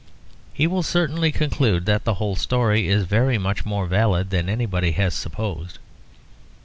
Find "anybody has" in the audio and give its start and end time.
4.49-5.13